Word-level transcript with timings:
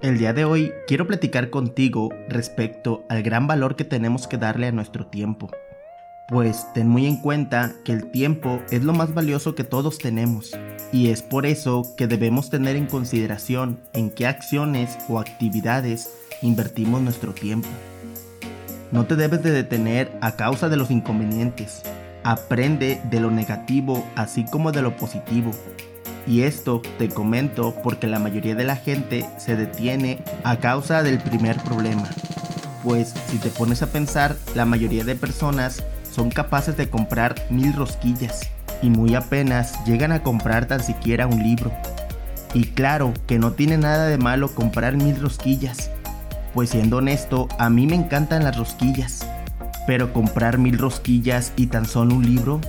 El 0.00 0.16
día 0.16 0.32
de 0.32 0.44
hoy 0.44 0.72
quiero 0.86 1.08
platicar 1.08 1.50
contigo 1.50 2.10
respecto 2.28 3.04
al 3.08 3.24
gran 3.24 3.48
valor 3.48 3.74
que 3.74 3.84
tenemos 3.84 4.28
que 4.28 4.38
darle 4.38 4.68
a 4.68 4.72
nuestro 4.72 5.06
tiempo. 5.08 5.50
Pues 6.28 6.72
ten 6.72 6.88
muy 6.88 7.06
en 7.06 7.16
cuenta 7.16 7.74
que 7.84 7.90
el 7.90 8.12
tiempo 8.12 8.62
es 8.70 8.84
lo 8.84 8.92
más 8.92 9.12
valioso 9.12 9.56
que 9.56 9.64
todos 9.64 9.98
tenemos 9.98 10.56
y 10.92 11.08
es 11.08 11.22
por 11.22 11.46
eso 11.46 11.82
que 11.96 12.06
debemos 12.06 12.48
tener 12.48 12.76
en 12.76 12.86
consideración 12.86 13.80
en 13.92 14.10
qué 14.10 14.28
acciones 14.28 14.96
o 15.08 15.18
actividades 15.18 16.14
invertimos 16.42 17.02
nuestro 17.02 17.34
tiempo. 17.34 17.68
No 18.92 19.06
te 19.06 19.16
debes 19.16 19.42
de 19.42 19.50
detener 19.50 20.12
a 20.20 20.36
causa 20.36 20.68
de 20.68 20.76
los 20.76 20.92
inconvenientes. 20.92 21.82
Aprende 22.22 23.00
de 23.10 23.18
lo 23.18 23.32
negativo 23.32 24.06
así 24.14 24.44
como 24.44 24.70
de 24.70 24.82
lo 24.82 24.96
positivo 24.96 25.50
y 26.28 26.42
esto 26.42 26.82
te 26.98 27.08
comento 27.08 27.74
porque 27.82 28.06
la 28.06 28.18
mayoría 28.18 28.54
de 28.54 28.64
la 28.64 28.76
gente 28.76 29.24
se 29.38 29.56
detiene 29.56 30.22
a 30.44 30.58
causa 30.58 31.02
del 31.02 31.18
primer 31.18 31.56
problema. 31.62 32.08
Pues 32.84 33.14
si 33.28 33.38
te 33.38 33.48
pones 33.48 33.82
a 33.82 33.90
pensar, 33.90 34.36
la 34.54 34.66
mayoría 34.66 35.04
de 35.04 35.16
personas 35.16 35.82
son 36.12 36.30
capaces 36.30 36.76
de 36.76 36.90
comprar 36.90 37.34
mil 37.48 37.72
rosquillas 37.72 38.50
y 38.82 38.90
muy 38.90 39.14
apenas 39.14 39.82
llegan 39.86 40.12
a 40.12 40.22
comprar 40.22 40.66
tan 40.66 40.82
siquiera 40.82 41.26
un 41.26 41.42
libro. 41.42 41.72
Y 42.52 42.64
claro 42.64 43.14
que 43.26 43.38
no 43.38 43.52
tiene 43.52 43.78
nada 43.78 44.06
de 44.06 44.18
malo 44.18 44.54
comprar 44.54 44.96
mil 44.96 45.18
rosquillas, 45.18 45.90
pues 46.52 46.70
siendo 46.70 46.98
honesto, 46.98 47.48
a 47.58 47.70
mí 47.70 47.86
me 47.86 47.96
encantan 47.96 48.44
las 48.44 48.56
rosquillas. 48.58 49.26
Pero 49.86 50.12
comprar 50.12 50.58
mil 50.58 50.78
rosquillas 50.78 51.52
y 51.56 51.68
tan 51.68 51.86
solo 51.86 52.14
un 52.14 52.26
libro, 52.26 52.60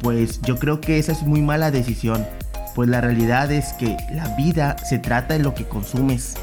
pues 0.00 0.40
yo 0.42 0.58
creo 0.58 0.80
que 0.80 0.98
esa 0.98 1.12
es 1.12 1.22
muy 1.22 1.40
mala 1.40 1.70
decisión 1.70 2.26
pues 2.74 2.88
la 2.88 3.00
realidad 3.00 3.50
es 3.50 3.72
que 3.74 3.96
la 4.12 4.34
vida 4.36 4.76
se 4.78 4.98
trata 4.98 5.34
de 5.34 5.40
lo 5.40 5.54
que 5.54 5.64
consumes. 5.64 6.36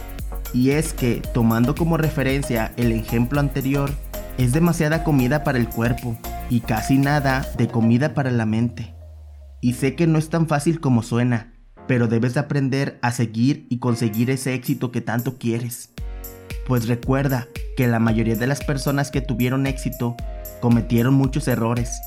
Y 0.54 0.72
es 0.72 0.94
que, 0.94 1.22
tomando 1.34 1.76
como 1.76 1.98
referencia 1.98 2.72
el 2.77 2.91
ejemplo 2.91 3.40
anterior, 3.40 3.91
es 4.38 4.54
demasiada 4.54 5.04
comida 5.04 5.43
para 5.43 5.57
el 5.57 5.68
cuerpo 5.68 6.18
y 6.49 6.62
casi 6.62 6.98
nada 6.98 7.46
de 7.57 7.68
comida 7.68 8.13
para 8.13 8.32
la 8.32 8.46
mente. 8.46 8.93
Y 9.62 9.74
sé 9.74 9.96
que 9.96 10.07
no 10.07 10.20
es 10.20 10.29
tan 10.29 10.48
fácil 10.48 10.79
como 10.79 11.04
suena, 11.04 11.54
pero 11.88 12.07
debes 12.07 12.38
aprender 12.38 12.99
a 13.01 13.12
seguir 13.12 13.66
y 13.70 13.79
conseguir 13.79 14.29
ese 14.29 14.54
éxito 14.54 14.91
que 14.91 15.01
tanto 15.01 15.38
quieres. 15.38 15.90
Pues 16.68 16.88
recuerda 16.88 17.48
que 17.76 17.88
la 17.88 17.99
mayoría 17.99 18.35
de 18.35 18.48
las 18.48 18.63
personas 18.63 19.10
que 19.10 19.21
tuvieron 19.21 19.68
éxito 19.68 20.16
cometieron 20.60 21.13
muchos 21.13 21.48
errores. 21.48 21.99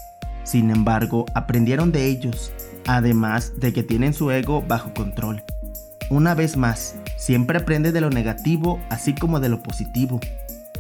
Sin 0.45 0.71
embargo, 0.71 1.27
aprendieron 1.35 1.93
de 1.93 2.07
ellos 2.07 2.53
además 2.87 3.55
de 3.59 3.73
que 3.73 3.83
tienen 3.83 4.15
su 4.15 4.31
ego 4.31 4.63
bajo 4.63 4.93
control. 4.95 5.43
Una 6.11 6.35
vez 6.35 6.57
más, 6.57 6.97
siempre 7.17 7.59
aprende 7.59 7.93
de 7.93 8.01
lo 8.01 8.11
negativo 8.11 8.81
así 8.91 9.15
como 9.15 9.39
de 9.39 9.49
lo 9.49 9.63
positivo. 9.63 10.21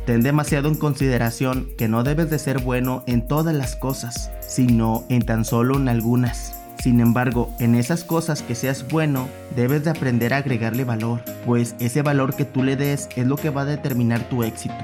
Ten 0.06 0.22
demasiado 0.22 0.68
en 0.68 0.74
consideración 0.74 1.68
que 1.78 1.86
no 1.86 2.02
debes 2.02 2.30
de 2.30 2.38
ser 2.38 2.58
bueno 2.58 3.04
en 3.06 3.26
todas 3.26 3.54
las 3.54 3.76
cosas, 3.76 4.32
sino 4.40 5.04
en 5.08 5.22
tan 5.22 5.44
solo 5.44 5.76
en 5.76 5.88
algunas. 5.88 6.56
Sin 6.82 7.00
embargo, 7.00 7.50
en 7.58 7.74
esas 7.74 8.04
cosas 8.04 8.42
que 8.42 8.54
seas 8.54 8.88
bueno, 8.88 9.28
debes 9.54 9.84
de 9.84 9.90
aprender 9.90 10.32
a 10.32 10.38
agregarle 10.38 10.84
valor, 10.84 11.20
pues 11.44 11.76
ese 11.78 12.02
valor 12.02 12.34
que 12.34 12.46
tú 12.46 12.62
le 12.62 12.74
des 12.74 13.08
es 13.14 13.26
lo 13.26 13.36
que 13.36 13.50
va 13.50 13.62
a 13.62 13.66
determinar 13.66 14.28
tu 14.30 14.42
éxito. 14.42 14.74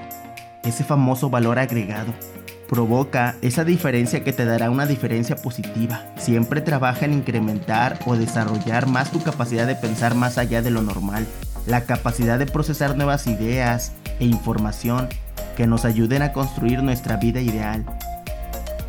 Ese 0.63 0.85
famoso 0.85 1.31
valor 1.31 1.59
agregado 1.59 2.13
provoca 2.69 3.37
esa 3.43 3.65
diferencia 3.65 4.25
que 4.25 4.33
te 4.33 4.45
dará 4.45 4.71
una 4.71 4.87
diferencia 4.87 5.37
positiva. 5.37 6.03
Siempre 6.17 6.61
trabaja 6.61 7.05
en 7.05 7.13
incrementar 7.13 7.99
o 8.07 8.17
desarrollar 8.17 8.87
más 8.87 9.11
tu 9.11 9.23
capacidad 9.23 9.67
de 9.67 9.77
pensar 9.77 10.15
más 10.15 10.39
allá 10.39 10.63
de 10.63 10.71
lo 10.71 10.83
normal, 10.83 11.27
la 11.67 11.83
capacidad 11.83 12.39
de 12.39 12.47
procesar 12.47 12.97
nuevas 12.97 13.27
ideas 13.27 13.93
e 14.21 14.25
información 14.25 15.09
que 15.57 15.67
nos 15.67 15.85
ayuden 15.85 16.23
a 16.23 16.33
construir 16.33 16.83
nuestra 16.83 17.17
vida 17.17 17.41
ideal. 17.41 17.85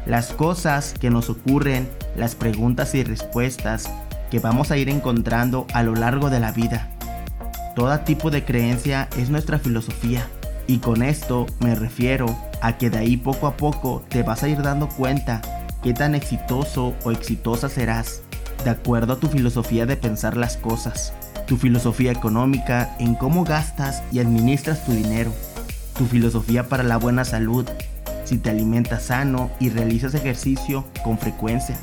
Las 0.06 0.32
cosas 0.32 0.94
que 1.00 1.10
nos 1.10 1.30
ocurren, 1.30 1.88
las 2.16 2.36
preguntas 2.36 2.96
y 2.96 3.04
respuestas 3.04 3.90
que 4.32 4.40
vamos 4.40 4.72
a 4.72 4.78
ir 4.78 4.90
encontrando 4.90 5.68
a 5.74 5.84
lo 5.84 5.96
largo 5.96 6.30
de 6.30 6.40
la 6.40 6.52
vida. 6.52 6.90
Todo 7.76 8.00
tipo 8.00 8.32
de 8.32 8.44
creencia 8.44 9.08
es 9.18 9.30
nuestra 9.30 9.60
filosofía 9.60 10.28
y 10.66 10.80
con 10.80 11.04
esto 11.04 11.46
me 11.60 11.76
refiero 11.76 12.36
a 12.62 12.78
que 12.78 12.90
de 12.90 12.98
ahí 12.98 13.18
poco 13.18 13.48
a 13.48 13.58
poco 13.58 14.04
te 14.10 14.24
vas 14.24 14.44
a 14.44 14.48
ir 14.48 14.62
dando 14.62 14.90
cuenta 14.90 15.42
qué 15.84 15.94
tan 15.94 16.16
exitoso 16.16 16.96
o 17.04 17.12
exitosa 17.12 17.70
serás, 17.70 18.22
de 18.64 18.70
acuerdo 18.70 19.14
a 19.14 19.20
tu 19.20 19.28
filosofía 19.28 19.86
de 19.86 19.96
pensar 19.96 20.36
las 20.38 20.58
cosas, 20.58 21.14
tu 21.46 21.58
filosofía 21.58 22.12
económica 22.12 22.96
en 23.00 23.16
cómo 23.16 23.44
gastas 23.44 24.04
y 24.12 24.20
administras 24.20 24.86
tu 24.86 24.92
dinero, 24.92 25.32
tu 25.98 26.06
filosofía 26.06 26.68
para 26.68 26.84
la 26.84 26.98
buena 26.98 27.26
salud, 27.26 27.66
si 28.26 28.38
te 28.38 28.50
alimentas 28.50 29.04
sano 29.04 29.50
y 29.60 29.70
realizas 29.70 30.14
ejercicio 30.14 30.86
con 31.04 31.18
frecuencia, 31.18 31.78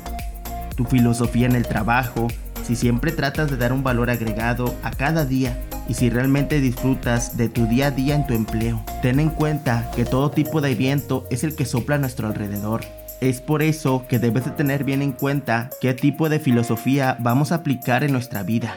tu 0.75 0.85
filosofía 0.85 1.47
en 1.47 1.55
el 1.55 1.67
trabajo, 1.67 2.27
si 2.65 2.75
siempre 2.75 3.11
tratas 3.11 3.51
de 3.51 3.57
dar 3.57 3.71
un 3.71 3.83
valor 3.83 4.09
agregado 4.09 4.73
a 4.83 4.91
cada 4.91 5.25
día 5.25 5.57
y 5.87 5.93
si 5.93 6.09
realmente 6.09 6.61
disfrutas 6.61 7.37
de 7.37 7.47
tu 7.47 7.67
día 7.67 7.87
a 7.87 7.91
día 7.91 8.15
en 8.15 8.25
tu 8.25 8.33
empleo. 8.33 8.83
Ten 9.01 9.19
en 9.19 9.29
cuenta 9.29 9.91
que 9.95 10.05
todo 10.05 10.31
tipo 10.31 10.61
de 10.61 10.73
viento 10.73 11.27
es 11.29 11.43
el 11.43 11.55
que 11.55 11.65
sopla 11.65 11.95
a 11.95 11.99
nuestro 11.99 12.27
alrededor. 12.27 12.81
Es 13.21 13.39
por 13.39 13.61
eso 13.61 14.05
que 14.09 14.19
debes 14.19 14.45
de 14.45 14.51
tener 14.51 14.83
bien 14.83 15.01
en 15.01 15.11
cuenta 15.11 15.69
qué 15.79 15.93
tipo 15.93 16.27
de 16.27 16.39
filosofía 16.39 17.17
vamos 17.19 17.51
a 17.51 17.55
aplicar 17.55 18.03
en 18.03 18.11
nuestra 18.11 18.43
vida. 18.43 18.75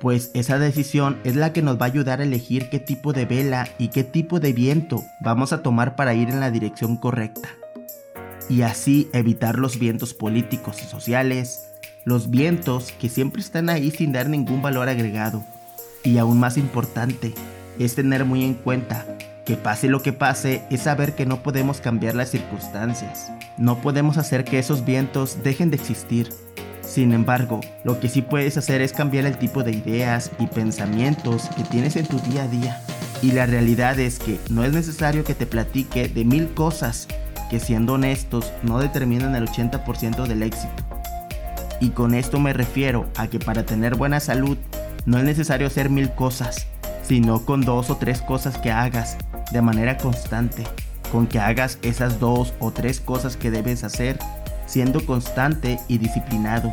Pues 0.00 0.30
esa 0.34 0.58
decisión 0.58 1.18
es 1.24 1.36
la 1.36 1.52
que 1.52 1.62
nos 1.62 1.80
va 1.80 1.86
a 1.86 1.88
ayudar 1.88 2.20
a 2.20 2.24
elegir 2.24 2.68
qué 2.70 2.78
tipo 2.78 3.12
de 3.12 3.24
vela 3.24 3.68
y 3.78 3.88
qué 3.88 4.04
tipo 4.04 4.40
de 4.40 4.52
viento 4.52 5.02
vamos 5.20 5.52
a 5.52 5.62
tomar 5.62 5.96
para 5.96 6.14
ir 6.14 6.28
en 6.28 6.40
la 6.40 6.50
dirección 6.50 6.96
correcta. 6.96 7.48
Y 8.48 8.62
así 8.62 9.08
evitar 9.12 9.58
los 9.58 9.78
vientos 9.78 10.14
políticos 10.14 10.82
y 10.82 10.86
sociales, 10.86 11.75
los 12.06 12.30
vientos 12.30 12.92
que 12.92 13.08
siempre 13.08 13.42
están 13.42 13.68
ahí 13.68 13.90
sin 13.90 14.12
dar 14.12 14.28
ningún 14.28 14.62
valor 14.62 14.88
agregado 14.88 15.44
y 16.04 16.18
aún 16.18 16.38
más 16.38 16.56
importante, 16.56 17.34
es 17.80 17.96
tener 17.96 18.24
muy 18.24 18.44
en 18.44 18.54
cuenta 18.54 19.04
que 19.44 19.56
pase 19.56 19.88
lo 19.88 20.02
que 20.02 20.12
pase, 20.12 20.62
es 20.70 20.82
saber 20.82 21.16
que 21.16 21.26
no 21.26 21.42
podemos 21.42 21.80
cambiar 21.80 22.14
las 22.14 22.30
circunstancias. 22.30 23.32
No 23.58 23.80
podemos 23.80 24.18
hacer 24.18 24.44
que 24.44 24.60
esos 24.60 24.84
vientos 24.84 25.42
dejen 25.42 25.70
de 25.70 25.76
existir. 25.76 26.32
Sin 26.80 27.12
embargo, 27.12 27.60
lo 27.82 27.98
que 27.98 28.08
sí 28.08 28.22
puedes 28.22 28.56
hacer 28.56 28.82
es 28.82 28.92
cambiar 28.92 29.26
el 29.26 29.36
tipo 29.36 29.64
de 29.64 29.72
ideas 29.72 30.30
y 30.38 30.46
pensamientos 30.46 31.48
que 31.56 31.64
tienes 31.64 31.96
en 31.96 32.06
tu 32.06 32.20
día 32.20 32.44
a 32.44 32.48
día. 32.48 32.80
Y 33.20 33.32
la 33.32 33.46
realidad 33.46 33.98
es 33.98 34.20
que 34.20 34.38
no 34.48 34.64
es 34.64 34.72
necesario 34.72 35.24
que 35.24 35.34
te 35.34 35.46
platique 35.46 36.06
de 36.06 36.24
mil 36.24 36.54
cosas 36.54 37.08
que 37.50 37.58
siendo 37.58 37.94
honestos 37.94 38.52
no 38.62 38.78
determinan 38.78 39.34
el 39.34 39.48
80% 39.48 40.28
del 40.28 40.44
éxito. 40.44 40.95
Y 41.80 41.90
con 41.90 42.14
esto 42.14 42.38
me 42.38 42.52
refiero 42.52 43.06
a 43.16 43.28
que 43.28 43.38
para 43.38 43.64
tener 43.64 43.96
buena 43.96 44.20
salud 44.20 44.56
no 45.04 45.18
es 45.18 45.24
necesario 45.24 45.66
hacer 45.66 45.90
mil 45.90 46.10
cosas, 46.12 46.66
sino 47.02 47.44
con 47.44 47.60
dos 47.60 47.90
o 47.90 47.96
tres 47.96 48.22
cosas 48.22 48.58
que 48.58 48.72
hagas 48.72 49.18
de 49.52 49.62
manera 49.62 49.96
constante. 49.98 50.64
Con 51.12 51.26
que 51.26 51.38
hagas 51.38 51.78
esas 51.82 52.18
dos 52.18 52.54
o 52.58 52.72
tres 52.72 53.00
cosas 53.00 53.36
que 53.36 53.50
debes 53.50 53.84
hacer, 53.84 54.18
siendo 54.66 55.04
constante 55.06 55.78
y 55.86 55.98
disciplinado, 55.98 56.72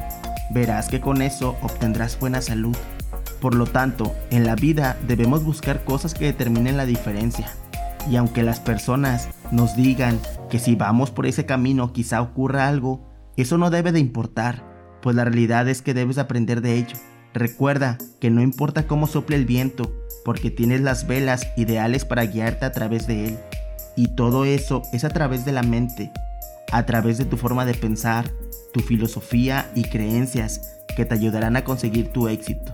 verás 0.51 0.87
que 0.87 0.99
con 0.99 1.21
eso 1.21 1.55
obtendrás 1.61 2.19
buena 2.19 2.41
salud. 2.41 2.75
Por 3.39 3.55
lo 3.55 3.65
tanto, 3.65 4.15
en 4.31 4.45
la 4.45 4.55
vida 4.55 4.97
debemos 5.05 5.43
buscar 5.43 5.83
cosas 5.83 6.13
que 6.13 6.25
determinen 6.25 6.77
la 6.77 6.85
diferencia. 6.85 7.51
Y 8.09 8.15
aunque 8.15 8.41
las 8.41 8.59
personas 8.59 9.29
nos 9.51 9.75
digan 9.75 10.19
que 10.49 10.59
si 10.59 10.75
vamos 10.75 11.11
por 11.11 11.25
ese 11.25 11.45
camino 11.45 11.93
quizá 11.93 12.21
ocurra 12.21 12.67
algo, 12.67 13.07
eso 13.37 13.57
no 13.57 13.69
debe 13.69 13.91
de 13.91 13.99
importar, 13.99 14.72
pues 15.03 15.17
la 15.17 15.25
realidad 15.25 15.67
es 15.67 15.81
que 15.81 15.93
debes 15.93 16.17
aprender 16.17 16.61
de 16.61 16.77
ello. 16.77 16.95
Recuerda 17.33 17.97
que 18.21 18.29
no 18.29 18.41
importa 18.41 18.87
cómo 18.87 19.05
sople 19.05 19.35
el 19.35 19.45
viento, 19.45 19.93
porque 20.23 20.49
tienes 20.49 20.79
las 20.79 21.05
velas 21.05 21.49
ideales 21.57 22.05
para 22.05 22.25
guiarte 22.25 22.65
a 22.65 22.71
través 22.71 23.05
de 23.05 23.27
él. 23.27 23.37
Y 23.97 24.15
todo 24.15 24.45
eso 24.45 24.81
es 24.93 25.03
a 25.03 25.09
través 25.09 25.43
de 25.43 25.51
la 25.51 25.61
mente, 25.61 26.11
a 26.71 26.85
través 26.85 27.17
de 27.17 27.25
tu 27.25 27.35
forma 27.35 27.65
de 27.65 27.73
pensar, 27.73 28.31
tu 28.73 28.79
filosofía 28.79 29.69
y 29.75 29.83
creencias 29.83 30.79
que 30.95 31.05
te 31.05 31.15
ayudarán 31.15 31.57
a 31.57 31.65
conseguir 31.65 32.07
tu 32.07 32.29
éxito. 32.29 32.71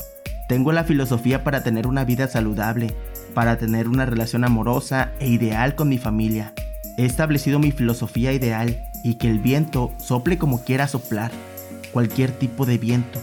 Tengo 0.47 0.71
la 0.71 0.83
filosofía 0.83 1.43
para 1.43 1.63
tener 1.63 1.87
una 1.87 2.05
vida 2.05 2.27
saludable, 2.27 2.93
para 3.33 3.57
tener 3.57 3.87
una 3.87 4.05
relación 4.05 4.43
amorosa 4.43 5.11
e 5.19 5.27
ideal 5.27 5.75
con 5.75 5.89
mi 5.89 5.97
familia. 5.97 6.53
He 6.97 7.05
establecido 7.05 7.59
mi 7.59 7.71
filosofía 7.71 8.33
ideal 8.33 8.83
y 9.03 9.15
que 9.15 9.29
el 9.29 9.39
viento 9.39 9.91
sople 9.97 10.37
como 10.37 10.63
quiera 10.63 10.87
soplar, 10.87 11.31
cualquier 11.91 12.31
tipo 12.31 12.65
de 12.65 12.77
viento 12.77 13.19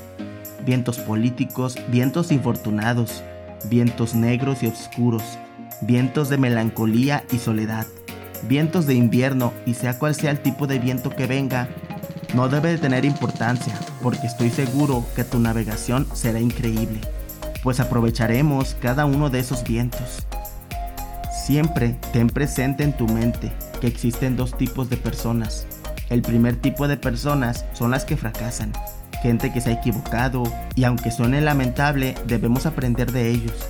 vientos 0.67 0.99
políticos, 0.99 1.77
vientos 1.89 2.33
infortunados, 2.33 3.23
vientos 3.71 4.15
negros 4.15 4.63
y 4.63 4.67
oscuros, 4.67 5.23
vientos 5.81 6.29
de 6.29 6.37
melancolía 6.37 7.25
y 7.33 7.39
soledad, 7.39 7.87
vientos 8.49 8.87
de 8.87 8.95
invierno 8.95 9.53
y 9.65 9.75
sea 9.75 9.99
cual 9.99 10.15
sea 10.15 10.33
el 10.33 10.41
tipo 10.41 10.67
de 10.67 10.81
viento 10.81 11.11
que 11.11 11.27
venga, 11.27 11.69
no 12.35 12.49
debe 12.49 12.71
de 12.71 12.79
tener 12.79 13.05
importancia 13.05 13.79
porque 14.03 14.27
estoy 14.27 14.51
seguro 14.51 15.07
que 15.15 15.25
tu 15.25 15.39
navegación 15.39 16.07
será 16.12 16.41
increíble, 16.41 17.01
pues 17.62 17.79
aprovecharemos 17.79 18.77
cada 18.81 19.07
uno 19.07 19.31
de 19.31 19.39
esos 19.39 19.62
vientos. 19.62 20.27
Siempre 21.47 21.97
ten 22.12 22.27
presente 22.27 22.83
en 22.83 22.93
tu 22.93 23.07
mente 23.07 23.53
que 23.81 23.87
existen 23.87 24.37
dos 24.37 24.57
tipos 24.59 24.91
de 24.91 24.97
personas. 24.97 25.65
El 26.08 26.23
primer 26.23 26.56
tipo 26.56 26.87
de 26.87 26.97
personas 26.97 27.64
son 27.73 27.91
las 27.91 28.05
que 28.05 28.17
fracasan, 28.17 28.73
gente 29.23 29.53
que 29.53 29.61
se 29.61 29.70
ha 29.70 29.75
equivocado 29.75 30.44
y 30.76 30.85
aunque 30.85 31.11
suene 31.11 31.41
lamentable 31.41 32.14
debemos 32.26 32.64
aprender 32.67 33.11
de 33.11 33.31
ellos. 33.31 33.69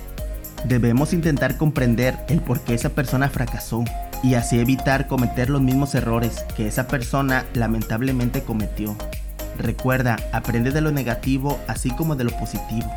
Debemos 0.65 1.13
intentar 1.13 1.57
comprender 1.57 2.17
el 2.29 2.41
por 2.41 2.61
qué 2.61 2.73
esa 2.73 2.89
persona 2.89 3.29
fracasó 3.29 3.83
y 4.23 4.35
así 4.35 4.59
evitar 4.59 5.07
cometer 5.07 5.49
los 5.49 5.61
mismos 5.61 5.95
errores 5.95 6.45
que 6.55 6.67
esa 6.67 6.87
persona 6.87 7.45
lamentablemente 7.53 8.41
cometió. 8.41 8.95
Recuerda, 9.57 10.17
aprende 10.31 10.71
de 10.71 10.81
lo 10.81 10.91
negativo 10.91 11.59
así 11.67 11.89
como 11.89 12.15
de 12.15 12.23
lo 12.23 12.31
positivo. 12.31 12.91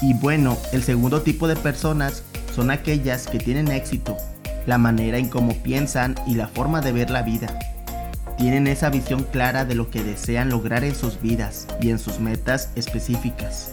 Y 0.00 0.14
bueno, 0.14 0.56
el 0.72 0.82
segundo 0.82 1.22
tipo 1.22 1.48
de 1.48 1.56
personas 1.56 2.22
son 2.54 2.70
aquellas 2.70 3.26
que 3.26 3.38
tienen 3.38 3.68
éxito, 3.68 4.16
la 4.66 4.78
manera 4.78 5.18
en 5.18 5.28
cómo 5.28 5.54
piensan 5.54 6.14
y 6.26 6.34
la 6.34 6.48
forma 6.48 6.80
de 6.80 6.92
ver 6.92 7.10
la 7.10 7.22
vida. 7.22 7.48
Tienen 8.42 8.66
esa 8.66 8.90
visión 8.90 9.22
clara 9.22 9.64
de 9.64 9.76
lo 9.76 9.88
que 9.88 10.02
desean 10.02 10.48
lograr 10.50 10.82
en 10.82 10.96
sus 10.96 11.22
vidas 11.22 11.68
y 11.80 11.90
en 11.90 12.00
sus 12.00 12.18
metas 12.18 12.70
específicas. 12.74 13.72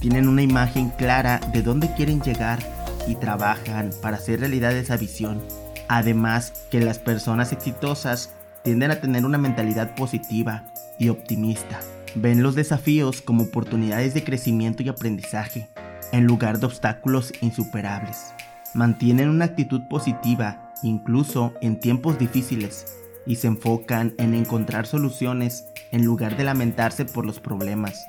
Tienen 0.00 0.26
una 0.26 0.42
imagen 0.42 0.90
clara 0.90 1.38
de 1.52 1.62
dónde 1.62 1.94
quieren 1.94 2.20
llegar 2.20 2.58
y 3.06 3.14
trabajan 3.14 3.90
para 4.02 4.16
hacer 4.16 4.40
realidad 4.40 4.76
esa 4.76 4.96
visión. 4.96 5.40
Además 5.86 6.66
que 6.72 6.80
las 6.80 6.98
personas 6.98 7.52
exitosas 7.52 8.32
tienden 8.64 8.90
a 8.90 9.00
tener 9.00 9.24
una 9.24 9.38
mentalidad 9.38 9.94
positiva 9.94 10.64
y 10.98 11.08
optimista. 11.08 11.78
Ven 12.16 12.42
los 12.42 12.56
desafíos 12.56 13.22
como 13.22 13.44
oportunidades 13.44 14.12
de 14.12 14.24
crecimiento 14.24 14.82
y 14.82 14.88
aprendizaje, 14.88 15.68
en 16.10 16.26
lugar 16.26 16.58
de 16.58 16.66
obstáculos 16.66 17.32
insuperables. 17.42 18.32
Mantienen 18.74 19.28
una 19.28 19.44
actitud 19.44 19.82
positiva 19.88 20.72
incluso 20.82 21.54
en 21.60 21.78
tiempos 21.78 22.18
difíciles 22.18 23.03
y 23.26 23.36
se 23.36 23.46
enfocan 23.46 24.14
en 24.18 24.34
encontrar 24.34 24.86
soluciones 24.86 25.66
en 25.92 26.04
lugar 26.04 26.36
de 26.36 26.44
lamentarse 26.44 27.04
por 27.04 27.24
los 27.24 27.40
problemas. 27.40 28.06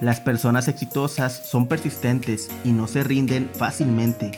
Las 0.00 0.20
personas 0.20 0.68
exitosas 0.68 1.32
son 1.32 1.68
persistentes 1.68 2.50
y 2.64 2.72
no 2.72 2.86
se 2.88 3.04
rinden 3.04 3.48
fácilmente. 3.54 4.32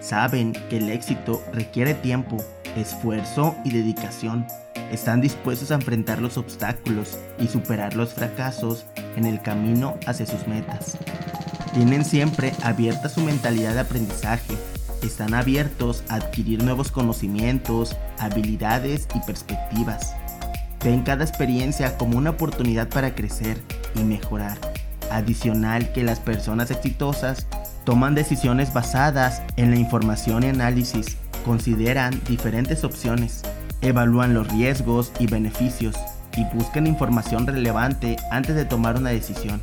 Saben 0.00 0.52
que 0.70 0.78
el 0.78 0.88
éxito 0.88 1.42
requiere 1.52 1.94
tiempo, 1.94 2.36
esfuerzo 2.76 3.56
y 3.64 3.70
dedicación. 3.70 4.46
Están 4.90 5.20
dispuestos 5.20 5.70
a 5.70 5.74
enfrentar 5.74 6.22
los 6.22 6.38
obstáculos 6.38 7.18
y 7.38 7.48
superar 7.48 7.96
los 7.96 8.14
fracasos 8.14 8.86
en 9.16 9.26
el 9.26 9.42
camino 9.42 9.96
hacia 10.06 10.26
sus 10.26 10.46
metas. 10.46 10.96
Tienen 11.74 12.04
siempre 12.04 12.52
abierta 12.62 13.08
su 13.08 13.20
mentalidad 13.20 13.74
de 13.74 13.80
aprendizaje. 13.80 14.56
Están 15.02 15.32
abiertos 15.32 16.04
a 16.08 16.16
adquirir 16.16 16.62
nuevos 16.62 16.90
conocimientos, 16.90 17.96
habilidades 18.18 19.08
y 19.14 19.20
perspectivas. 19.20 20.14
Ven 20.84 21.02
cada 21.02 21.24
experiencia 21.24 21.96
como 21.96 22.18
una 22.18 22.30
oportunidad 22.30 22.88
para 22.88 23.14
crecer 23.14 23.58
y 23.94 24.02
mejorar. 24.02 24.58
Adicional 25.10 25.92
que 25.92 26.04
las 26.04 26.20
personas 26.20 26.70
exitosas 26.70 27.46
toman 27.84 28.14
decisiones 28.14 28.72
basadas 28.74 29.42
en 29.56 29.70
la 29.70 29.76
información 29.76 30.44
y 30.44 30.48
análisis, 30.48 31.16
consideran 31.44 32.20
diferentes 32.28 32.84
opciones, 32.84 33.42
evalúan 33.80 34.34
los 34.34 34.48
riesgos 34.48 35.12
y 35.18 35.26
beneficios 35.26 35.96
y 36.36 36.44
buscan 36.54 36.86
información 36.86 37.46
relevante 37.46 38.16
antes 38.30 38.54
de 38.54 38.66
tomar 38.66 38.96
una 38.96 39.10
decisión. 39.10 39.60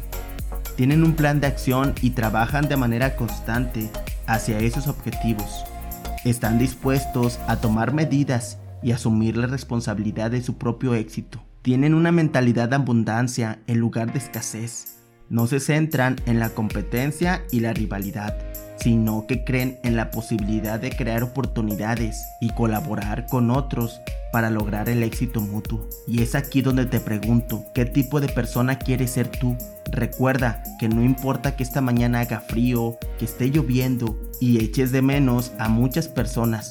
Tienen 0.76 1.04
un 1.04 1.14
plan 1.14 1.40
de 1.40 1.48
acción 1.48 1.94
y 2.02 2.12
trabajan 2.12 2.68
de 2.68 2.78
manera 2.78 3.16
constante 3.16 3.90
hacia 4.28 4.60
esos 4.60 4.88
objetivos. 4.88 5.66
Están 6.26 6.60
dispuestos 6.60 7.40
a 7.48 7.58
tomar 7.58 7.94
medidas 7.94 8.60
y 8.84 8.92
asumir 8.92 9.38
la 9.38 9.48
responsabilidad 9.48 10.32
de 10.32 10.44
su 10.44 10.58
propio 10.58 10.94
éxito. 10.94 11.44
Tienen 11.62 11.94
una 11.94 12.12
mentalidad 12.12 12.70
de 12.70 12.76
abundancia 12.76 13.60
en 13.68 13.80
lugar 13.80 14.14
de 14.14 14.20
escasez 14.20 14.97
no 15.30 15.48
se 15.48 15.60
centran 15.60 16.16
en 16.26 16.40
la 16.40 16.50
competencia 16.50 17.44
y 17.52 17.60
la 17.60 17.74
rivalidad, 17.74 18.38
sino 18.78 19.26
que 19.28 19.44
creen 19.44 19.80
en 19.84 19.96
la 19.96 20.12
posibilidad 20.12 20.80
de 20.80 20.92
crear 20.92 21.24
oportunidades 21.24 22.26
y 22.40 22.52
colaborar 22.52 23.26
con 23.28 23.52
otros 23.52 24.02
para 24.32 24.50
lograr 24.50 24.90
el 24.90 25.04
éxito 25.04 25.42
mutuo. 25.42 25.88
Y 26.08 26.22
es 26.22 26.36
aquí 26.36 26.62
donde 26.62 26.86
te 26.86 27.00
pregunto, 27.00 27.66
¿qué 27.74 27.86
tipo 27.86 28.20
de 28.20 28.30
persona 28.30 28.78
quieres 28.78 29.12
ser 29.12 29.28
tú? 29.28 29.58
Recuerda 29.92 30.64
que 30.80 30.90
no 30.90 31.04
importa 31.04 31.56
que 31.56 31.64
esta 31.64 31.82
mañana 31.82 32.20
haga 32.20 32.42
frío, 32.42 32.98
que 33.18 33.26
esté 33.26 33.50
lloviendo 33.50 34.20
y 34.40 34.64
eches 34.64 34.92
de 34.92 35.02
menos 35.02 35.54
a 35.58 35.70
muchas 35.70 36.08
personas. 36.08 36.70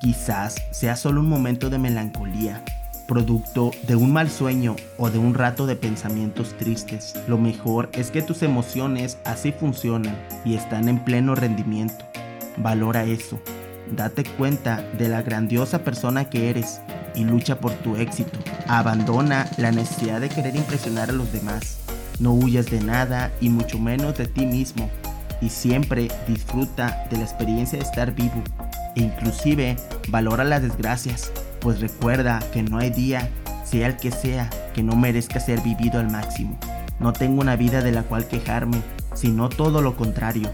Quizás 0.00 0.56
sea 0.70 0.96
solo 0.96 1.20
un 1.20 1.28
momento 1.28 1.70
de 1.70 1.78
melancolía, 1.78 2.62
producto 3.08 3.70
de 3.86 3.96
un 3.96 4.12
mal 4.12 4.30
sueño 4.30 4.76
o 4.98 5.10
de 5.10 5.18
un 5.18 5.32
rato 5.32 5.66
de 5.66 5.76
pensamientos 5.76 6.54
tristes. 6.58 7.14
Lo 7.26 7.38
mejor 7.38 7.88
es 7.94 8.10
que 8.10 8.20
tus 8.20 8.42
emociones 8.42 9.16
así 9.24 9.50
funcionan 9.50 10.14
y 10.44 10.54
están 10.54 10.88
en 10.88 11.02
pleno 11.02 11.34
rendimiento. 11.34 12.04
Valora 12.58 13.04
eso. 13.04 13.40
Date 13.96 14.24
cuenta 14.24 14.84
de 14.98 15.08
la 15.08 15.22
grandiosa 15.22 15.82
persona 15.82 16.28
que 16.28 16.50
eres 16.50 16.82
y 17.14 17.24
lucha 17.24 17.58
por 17.58 17.72
tu 17.72 17.96
éxito. 17.96 18.38
Abandona 18.66 19.48
la 19.56 19.72
necesidad 19.72 20.20
de 20.20 20.28
querer 20.28 20.54
impresionar 20.54 21.08
a 21.08 21.14
los 21.14 21.32
demás. 21.32 21.78
No 22.20 22.34
huyas 22.34 22.66
de 22.66 22.82
nada 22.82 23.32
y 23.40 23.48
mucho 23.48 23.78
menos 23.78 24.18
de 24.18 24.26
ti 24.26 24.44
mismo. 24.44 24.90
Y 25.40 25.48
siempre 25.48 26.08
disfruta 26.26 27.06
de 27.10 27.16
la 27.16 27.24
experiencia 27.24 27.78
de 27.78 27.84
estar 27.84 28.12
vivo. 28.14 28.42
E 28.96 29.00
inclusive 29.00 29.76
valora 30.10 30.44
las 30.44 30.60
desgracias 30.60 31.32
pues 31.60 31.80
recuerda 31.80 32.40
que 32.52 32.62
no 32.62 32.78
hay 32.78 32.90
día, 32.90 33.28
sea 33.64 33.86
el 33.86 33.96
que 33.96 34.10
sea, 34.10 34.50
que 34.74 34.82
no 34.82 34.96
merezca 34.96 35.40
ser 35.40 35.60
vivido 35.60 35.98
al 36.00 36.10
máximo. 36.10 36.58
No 37.00 37.12
tengo 37.12 37.40
una 37.40 37.56
vida 37.56 37.82
de 37.82 37.92
la 37.92 38.02
cual 38.02 38.26
quejarme, 38.26 38.80
sino 39.14 39.48
todo 39.48 39.82
lo 39.82 39.96
contrario, 39.96 40.50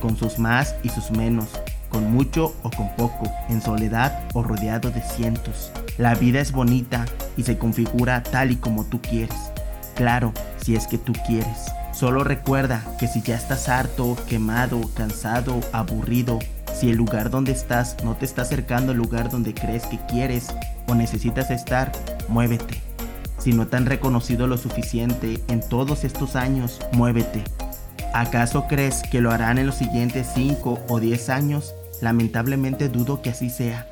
con 0.00 0.16
sus 0.16 0.38
más 0.38 0.74
y 0.82 0.88
sus 0.90 1.10
menos, 1.10 1.48
con 1.88 2.10
mucho 2.12 2.54
o 2.62 2.70
con 2.70 2.94
poco, 2.96 3.30
en 3.48 3.60
soledad 3.60 4.22
o 4.34 4.42
rodeado 4.42 4.90
de 4.90 5.02
cientos. 5.02 5.72
La 5.96 6.14
vida 6.14 6.40
es 6.40 6.52
bonita 6.52 7.04
y 7.36 7.42
se 7.42 7.58
configura 7.58 8.22
tal 8.22 8.50
y 8.50 8.56
como 8.56 8.84
tú 8.84 9.00
quieres. 9.00 9.36
Claro, 9.94 10.32
si 10.62 10.76
es 10.76 10.86
que 10.86 10.98
tú 10.98 11.12
quieres. 11.26 11.72
Solo 11.92 12.22
recuerda 12.22 12.84
que 13.00 13.08
si 13.08 13.22
ya 13.22 13.34
estás 13.34 13.68
harto, 13.68 14.16
quemado, 14.28 14.80
cansado, 14.94 15.58
aburrido, 15.72 16.38
si 16.78 16.90
el 16.90 16.96
lugar 16.96 17.30
donde 17.30 17.50
estás 17.50 17.96
no 18.04 18.14
te 18.14 18.24
está 18.24 18.42
acercando 18.42 18.92
al 18.92 18.98
lugar 18.98 19.30
donde 19.30 19.52
crees 19.52 19.84
que 19.86 19.98
quieres 20.06 20.46
o 20.86 20.94
necesitas 20.94 21.50
estar, 21.50 21.90
muévete. 22.28 22.80
Si 23.38 23.52
no 23.52 23.66
te 23.66 23.76
han 23.76 23.86
reconocido 23.86 24.46
lo 24.46 24.56
suficiente 24.56 25.40
en 25.48 25.60
todos 25.60 26.04
estos 26.04 26.36
años, 26.36 26.80
muévete. 26.92 27.42
¿Acaso 28.14 28.66
crees 28.68 29.02
que 29.10 29.20
lo 29.20 29.32
harán 29.32 29.58
en 29.58 29.66
los 29.66 29.74
siguientes 29.74 30.28
5 30.34 30.84
o 30.88 31.00
10 31.00 31.28
años? 31.30 31.74
Lamentablemente 32.00 32.88
dudo 32.88 33.22
que 33.22 33.30
así 33.30 33.50
sea. 33.50 33.86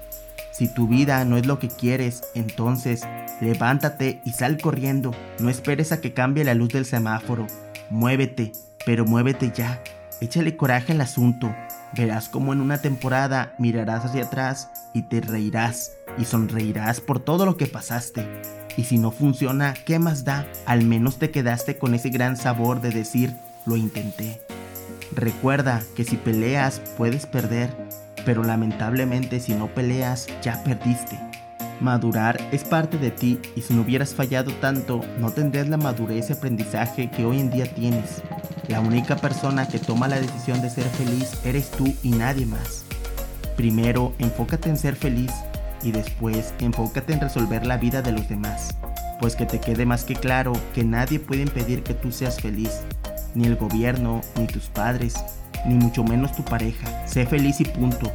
Si 0.52 0.72
tu 0.72 0.86
vida 0.86 1.24
no 1.24 1.36
es 1.36 1.46
lo 1.46 1.58
que 1.58 1.68
quieres, 1.68 2.22
entonces 2.34 3.02
levántate 3.40 4.20
y 4.24 4.30
sal 4.30 4.58
corriendo. 4.58 5.10
No 5.40 5.50
esperes 5.50 5.90
a 5.90 6.00
que 6.00 6.14
cambie 6.14 6.44
la 6.44 6.54
luz 6.54 6.68
del 6.68 6.86
semáforo. 6.86 7.48
Muévete, 7.90 8.52
pero 8.84 9.04
muévete 9.04 9.52
ya. 9.54 9.82
Échale 10.20 10.56
coraje 10.56 10.92
al 10.92 11.00
asunto. 11.00 11.52
Verás 11.96 12.28
como 12.28 12.52
en 12.52 12.60
una 12.60 12.78
temporada 12.78 13.54
mirarás 13.58 14.04
hacia 14.04 14.24
atrás 14.24 14.68
y 14.92 15.02
te 15.02 15.20
reirás 15.22 15.92
y 16.18 16.24
sonreirás 16.26 17.00
por 17.00 17.20
todo 17.20 17.46
lo 17.46 17.56
que 17.56 17.66
pasaste. 17.66 18.26
Y 18.76 18.84
si 18.84 18.98
no 18.98 19.10
funciona, 19.10 19.72
¿qué 19.72 19.98
más 19.98 20.24
da? 20.24 20.46
Al 20.66 20.84
menos 20.84 21.18
te 21.18 21.30
quedaste 21.30 21.78
con 21.78 21.94
ese 21.94 22.10
gran 22.10 22.36
sabor 22.36 22.82
de 22.82 22.90
decir, 22.90 23.34
lo 23.64 23.76
intenté. 23.76 24.42
Recuerda 25.14 25.82
que 25.94 26.04
si 26.04 26.16
peleas 26.16 26.82
puedes 26.98 27.24
perder, 27.24 27.74
pero 28.26 28.44
lamentablemente 28.44 29.40
si 29.40 29.54
no 29.54 29.68
peleas 29.68 30.26
ya 30.42 30.62
perdiste. 30.64 31.18
Madurar 31.80 32.38
es 32.52 32.64
parte 32.64 32.98
de 32.98 33.10
ti 33.10 33.38
y 33.54 33.62
si 33.62 33.72
no 33.72 33.82
hubieras 33.82 34.14
fallado 34.14 34.52
tanto, 34.54 35.00
no 35.18 35.30
tendrías 35.30 35.68
la 35.68 35.76
madurez 35.78 36.28
y 36.28 36.34
aprendizaje 36.34 37.10
que 37.10 37.24
hoy 37.24 37.40
en 37.40 37.50
día 37.50 37.72
tienes. 37.72 38.22
La 38.68 38.80
única 38.80 39.16
persona 39.16 39.68
que 39.68 39.78
toma 39.78 40.08
la 40.08 40.20
decisión 40.20 40.60
de 40.60 40.70
ser 40.70 40.84
feliz 40.84 41.38
eres 41.44 41.70
tú 41.70 41.94
y 42.02 42.10
nadie 42.10 42.46
más. 42.46 42.84
Primero, 43.56 44.12
enfócate 44.18 44.68
en 44.68 44.76
ser 44.76 44.96
feliz 44.96 45.30
y 45.82 45.92
después 45.92 46.52
enfócate 46.58 47.12
en 47.12 47.20
resolver 47.20 47.64
la 47.64 47.76
vida 47.76 48.02
de 48.02 48.10
los 48.10 48.28
demás, 48.28 48.76
pues 49.20 49.36
que 49.36 49.46
te 49.46 49.60
quede 49.60 49.86
más 49.86 50.02
que 50.02 50.16
claro 50.16 50.52
que 50.74 50.82
nadie 50.82 51.20
puede 51.20 51.42
impedir 51.42 51.84
que 51.84 51.94
tú 51.94 52.10
seas 52.10 52.40
feliz, 52.40 52.80
ni 53.36 53.46
el 53.46 53.54
gobierno, 53.54 54.20
ni 54.36 54.48
tus 54.48 54.64
padres, 54.64 55.14
ni 55.64 55.74
mucho 55.74 56.02
menos 56.02 56.34
tu 56.34 56.44
pareja. 56.44 57.06
Sé 57.06 57.24
feliz 57.24 57.60
y 57.60 57.64
punto. 57.64 58.12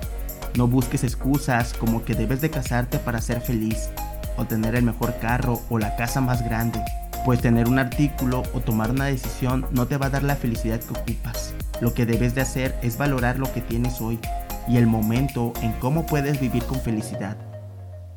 No 0.58 0.68
busques 0.68 1.06
excusas 1.06 1.74
como 1.74 2.04
que 2.04 2.14
debes 2.14 2.42
de 2.42 2.50
casarte 2.50 3.00
para 3.00 3.22
ser 3.22 3.40
feliz, 3.40 3.90
o 4.36 4.44
tener 4.44 4.76
el 4.76 4.84
mejor 4.84 5.18
carro 5.20 5.62
o 5.70 5.80
la 5.80 5.96
casa 5.96 6.20
más 6.20 6.44
grande. 6.44 6.84
Pues 7.26 7.42
tener 7.42 7.68
un 7.68 7.80
artículo 7.80 8.44
o 8.54 8.60
tomar 8.60 8.92
una 8.92 9.06
decisión 9.06 9.66
no 9.72 9.88
te 9.88 9.98
va 9.98 10.08
a 10.08 10.12
dar 10.12 10.24
la 10.24 10.36
felicidad 10.36 10.80
que 10.80 10.94
ocupas. 10.94 11.54
Lo 11.82 11.94
que 11.94 12.06
debes 12.06 12.36
de 12.36 12.42
hacer 12.42 12.76
es 12.82 12.98
valorar 12.98 13.40
lo 13.40 13.52
que 13.54 13.62
tienes 13.62 14.02
hoy 14.02 14.20
y 14.68 14.78
el 14.78 14.88
momento 14.88 15.54
en 15.62 15.72
cómo 15.74 16.06
puedes 16.06 16.40
vivir 16.40 16.64
con 16.64 16.80
felicidad. 16.80 17.38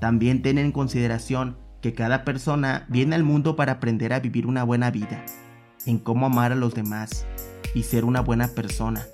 También 0.01 0.43
ten 0.43 0.59
en 0.59 0.73
consideración 0.73 1.57
que 1.81 1.95
cada 1.95 2.25
persona 2.25 2.87
viene 2.89 3.15
al 3.15 3.25
mundo 3.25 3.57
para 3.57 3.73
aprender 3.73 4.13
a 4.13 4.21
vivir 4.21 4.47
una 4.47 4.65
buena 4.65 4.91
vida, 4.91 5.25
en 5.87 5.99
cómo 5.99 6.27
amar 6.27 6.53
a 6.53 6.57
los 6.57 6.75
demás 6.75 7.27
y 7.75 7.83
ser 7.83 8.05
una 8.05 8.21
buena 8.21 8.49
persona. 8.49 9.05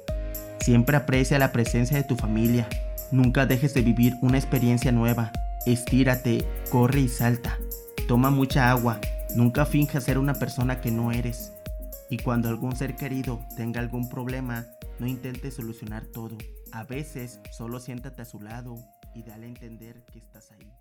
Siempre 0.61 0.97
aprecia 0.97 1.39
la 1.39 1.53
presencia 1.53 1.97
de 1.97 2.05
tu 2.05 2.17
familia. 2.17 2.69
Nunca 3.11 3.47
dejes 3.47 3.75
de 3.75 3.83
vivir 3.83 4.15
una 4.21 4.39
experiencia 4.39 4.93
nueva. 4.93 5.33
Estírate, 5.67 6.47
corre 6.71 7.01
y 7.01 7.09
salta. 7.09 7.59
Toma 8.07 8.31
mucha 8.31 8.71
agua. 8.71 9.01
Nunca 9.37 9.65
finjas 9.65 10.05
ser 10.05 10.19
una 10.19 10.35
persona 10.35 10.81
que 10.81 10.91
no 10.91 11.13
eres. 11.13 11.53
Y 12.11 12.19
cuando 12.19 12.49
algún 12.49 12.75
ser 12.75 12.97
querido 12.97 13.41
tenga 13.57 13.81
algún 13.81 14.09
problema, 14.09 14.67
no 14.99 15.07
intentes 15.07 15.55
solucionar 15.55 16.05
todo. 16.07 16.37
A 16.73 16.83
veces 16.83 17.41
solo 17.53 17.79
siéntate 17.79 18.23
a 18.23 18.25
su 18.25 18.41
lado 18.41 18.75
y 19.15 19.23
dale 19.23 19.47
a 19.47 19.49
entender 19.49 20.05
que 20.13 20.19
estás 20.19 20.51
ahí. 20.51 20.73